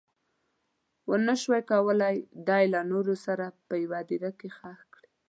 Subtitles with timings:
[1.09, 2.15] ونه شول کولی
[2.47, 5.09] دی له نورو سره په یوه هدیره کې ښخ کړي.